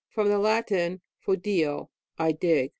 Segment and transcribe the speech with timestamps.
[0.09, 2.69] From the Latin, fodio, I dig.